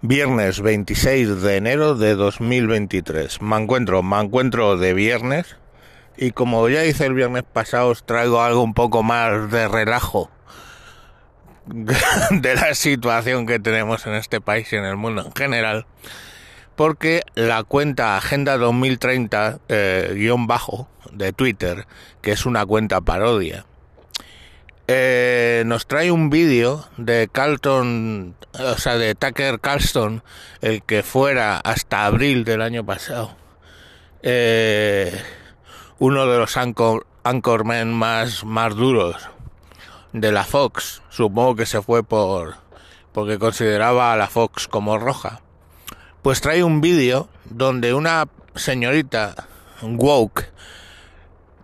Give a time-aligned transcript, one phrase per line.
[0.00, 3.42] Viernes 26 de enero de 2023.
[3.42, 5.56] Me encuentro, me encuentro de viernes
[6.16, 10.30] y como ya hice el viernes pasado os traigo algo un poco más de relajo
[11.66, 15.86] de la situación que tenemos en este país y en el mundo en general.
[16.76, 20.32] Porque la cuenta Agenda 2030 eh,
[21.10, 21.88] de Twitter,
[22.22, 23.66] que es una cuenta parodia,
[24.88, 30.22] eh, nos trae un vídeo de Carlton, o sea, de Tucker Carlson,
[30.62, 33.36] el que fuera hasta abril del año pasado,
[34.22, 35.22] eh,
[35.98, 39.28] uno de los anchor, anchormen más, más duros
[40.14, 41.02] de la Fox.
[41.10, 42.56] Supongo que se fue por
[43.12, 45.42] porque consideraba a la Fox como roja.
[46.22, 49.48] Pues trae un vídeo donde una señorita
[49.82, 50.50] woke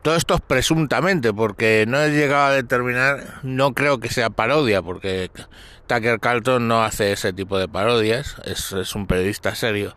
[0.05, 4.83] todo esto es presuntamente, porque no he llegado a determinar, no creo que sea parodia,
[4.83, 5.31] porque
[5.87, 9.97] Tucker Carlton no hace ese tipo de parodias, es, un periodista serio.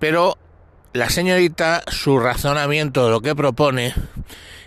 [0.00, 0.36] Pero
[0.92, 3.94] la señorita, su razonamiento, lo que propone,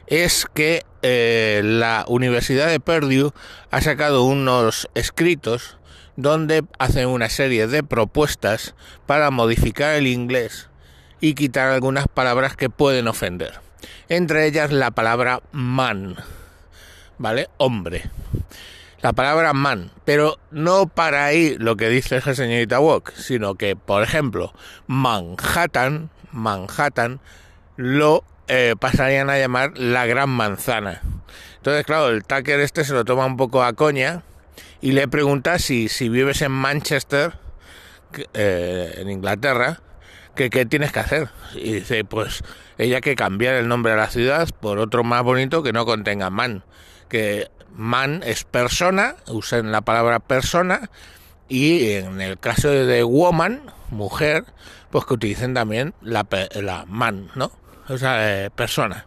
[0.07, 3.33] es que eh, la Universidad de Purdue
[3.71, 5.77] ha sacado unos escritos
[6.15, 8.73] donde hacen una serie de propuestas
[9.05, 10.69] para modificar el inglés
[11.19, 13.68] y quitar algunas palabras que pueden ofender
[14.07, 16.15] entre ellas la palabra man,
[17.17, 17.49] ¿vale?
[17.57, 18.03] Hombre.
[19.01, 23.77] La palabra man, pero no para ahí lo que dice esa señorita Walk, sino que,
[23.77, 24.53] por ejemplo,
[24.87, 27.21] Manhattan, Manhattan,
[27.77, 31.01] lo eh, pasarían a llamar la gran manzana.
[31.57, 34.23] Entonces, claro, el Tucker este se lo toma un poco a coña
[34.81, 37.33] y le pregunta si, si vives en Manchester,
[38.33, 39.81] eh, en Inglaterra,
[40.35, 41.29] que qué tienes que hacer.
[41.55, 42.43] Y dice, pues
[42.77, 46.29] ella que cambiar el nombre de la ciudad por otro más bonito que no contenga
[46.29, 46.63] man.
[47.09, 50.89] Que man es persona, usen la palabra persona,
[51.47, 54.45] y en el caso de woman, mujer,
[54.91, 57.51] pues que utilicen también la, la man, ¿no?
[57.87, 59.05] O sea, eh, persona.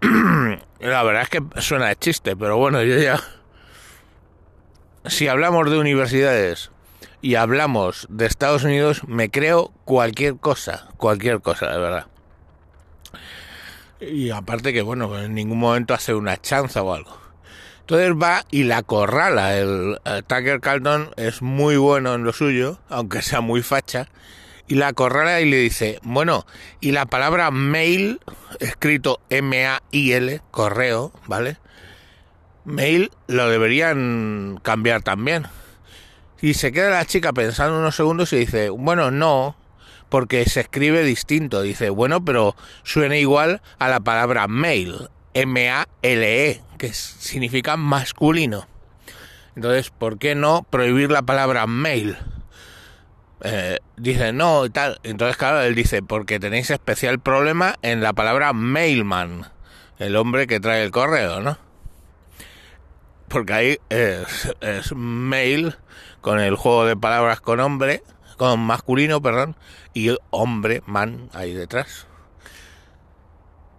[0.00, 3.20] la verdad es que suena de chiste, pero bueno, yo ya...
[5.06, 6.70] Si hablamos de universidades
[7.20, 12.06] y hablamos de Estados Unidos, me creo cualquier cosa, cualquier cosa, de verdad.
[14.00, 17.18] Y aparte que, bueno, en ningún momento hace una chanza o algo.
[17.80, 19.56] Entonces va y la corrala.
[19.56, 24.08] El, Tucker Carlton es muy bueno en lo suyo, aunque sea muy facha.
[24.68, 26.46] Y la corrala y le dice, bueno,
[26.80, 28.20] y la palabra mail,
[28.60, 31.56] escrito M-A-I-L, correo, ¿vale?
[32.66, 35.46] Mail lo deberían cambiar también.
[36.40, 39.56] Y se queda la chica pensando unos segundos y dice, bueno, no,
[40.08, 41.62] porque se escribe distinto.
[41.62, 42.54] Dice, bueno, pero
[42.84, 48.66] suena igual a la palabra male, M-A-L-E, que significa masculino.
[49.56, 52.16] Entonces, ¿por qué no prohibir la palabra male?
[53.42, 55.00] Eh, dice, no, y tal.
[55.02, 59.46] Entonces, claro, él dice, porque tenéis especial problema en la palabra mailman,
[59.98, 61.58] el hombre que trae el correo, ¿no?
[63.28, 65.76] Porque ahí es, es mail
[66.20, 68.02] con el juego de palabras con hombre,
[68.36, 69.56] con masculino, perdón,
[69.94, 72.06] y hombre, man, ahí detrás.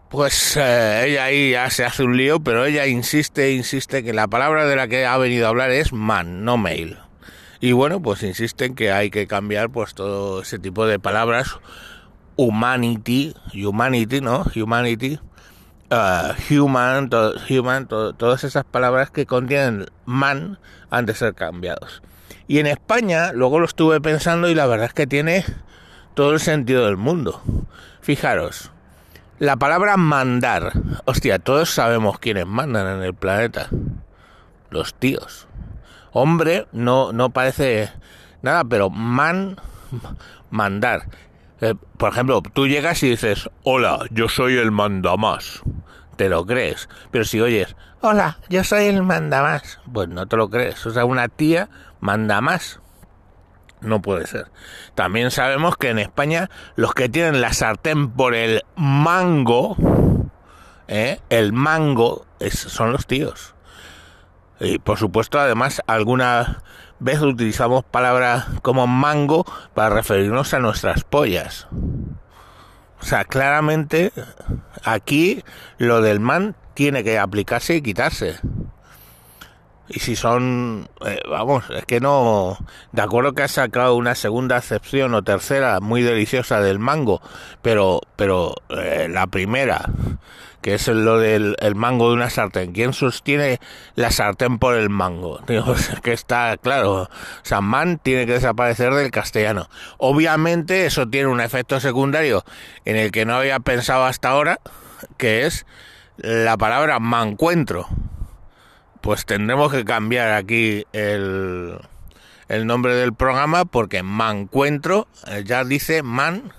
[0.09, 4.27] Pues eh, ella ahí ya se hace un lío, pero ella insiste, insiste que la
[4.27, 6.97] palabra de la que ha venido a hablar es man, no mail.
[7.59, 11.59] Y bueno, pues insisten que hay que cambiar pues todo ese tipo de palabras,
[12.37, 14.45] humanity, humanity, ¿no?
[14.55, 15.19] Humanity,
[15.91, 17.09] uh, human,
[17.49, 22.01] human, todas esas palabras que contienen man han de ser cambiados.
[22.47, 25.45] Y en España, luego lo estuve pensando y la verdad es que tiene
[26.15, 27.41] todo el sentido del mundo.
[28.01, 28.71] Fijaros,
[29.37, 30.73] la palabra mandar.
[31.05, 33.67] Hostia, todos sabemos quiénes mandan en el planeta.
[34.69, 35.47] Los tíos.
[36.11, 37.91] Hombre, no, no parece
[38.41, 39.57] nada, pero man,
[40.49, 41.03] mandar.
[41.61, 45.61] Eh, por ejemplo, tú llegas y dices, hola, yo soy el mandamás.
[46.15, 46.89] Te lo crees.
[47.11, 50.85] Pero si oyes, hola, yo soy el mandamás, pues no te lo crees.
[50.85, 51.69] O sea, una tía
[51.99, 52.79] manda más.
[53.81, 54.51] No puede ser.
[54.95, 59.77] También sabemos que en España los que tienen la sartén por el mango,
[60.87, 61.19] ¿eh?
[61.29, 63.55] el mango, son los tíos.
[64.59, 66.61] Y por supuesto, además, alguna
[66.99, 71.67] vez utilizamos palabras como mango para referirnos a nuestras pollas.
[73.01, 74.11] O sea, claramente
[74.83, 75.43] aquí
[75.77, 78.39] lo del man tiene que aplicarse y quitarse.
[79.89, 82.57] Y si son, eh, vamos, es que no,
[82.91, 87.21] de acuerdo que ha sacado una segunda acepción o tercera muy deliciosa del mango,
[87.63, 89.89] pero, pero eh, la primera,
[90.61, 92.71] que es lo del el mango de una sartén.
[92.71, 93.59] ¿Quién sostiene
[93.95, 95.39] la sartén por el mango?
[95.47, 97.09] Digo, que está claro,
[97.41, 99.69] sea, man tiene que desaparecer del castellano.
[99.97, 102.43] Obviamente eso tiene un efecto secundario
[102.85, 104.59] en el que no había pensado hasta ahora,
[105.17, 105.65] que es
[106.17, 107.87] la palabra mancuentro
[109.01, 111.79] pues tendremos que cambiar aquí el,
[112.47, 116.51] el nombre del programa porque Mancuentro eh, ya dice man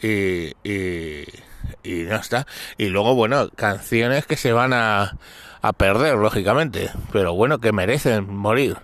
[0.00, 1.24] y, y,
[1.82, 2.46] no está.
[2.78, 5.16] Y luego, bueno, canciones que se van a,
[5.62, 8.76] a perder, lógicamente, pero bueno, que merecen morir.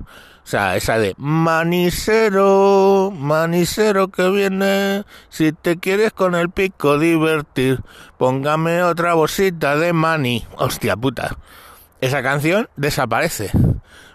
[0.44, 7.80] O sea, esa de manicero, manicero que viene, si te quieres con el pico divertir,
[8.18, 10.44] póngame otra bolsita de mani.
[10.56, 11.38] Hostia puta
[12.02, 13.50] esa canción desaparece.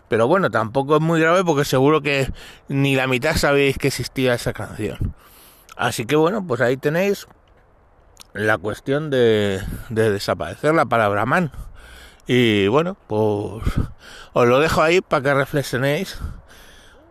[0.09, 2.31] Pero bueno, tampoco es muy grave porque seguro que
[2.67, 5.15] ni la mitad sabéis que existía esa canción.
[5.77, 7.27] Así que bueno, pues ahí tenéis
[8.33, 11.51] la cuestión de, desaparecer la palabra man.
[12.27, 13.63] Y bueno, pues
[14.33, 16.19] os lo dejo ahí para que reflexionéis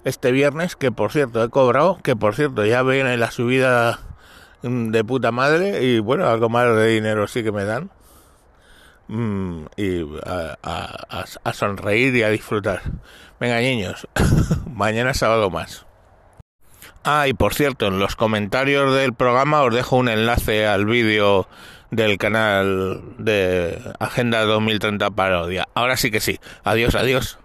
[0.05, 3.99] este viernes, que por cierto he cobrado, que por cierto ya viene la subida
[4.62, 7.90] de puta madre y bueno, algo más de dinero sí que me dan.
[9.08, 12.82] Mm, y a, sonreír y a disfrutar.
[13.38, 14.08] Venga, niños,
[14.72, 15.86] mañana sábado más.
[17.04, 21.48] Ah, y por cierto, en los comentarios del programa os dejo un enlace al vídeo
[21.90, 25.68] del canal de Agenda 2030 Parodia.
[25.74, 26.40] Ahora sí que sí.
[26.64, 27.38] Adiós, adiós.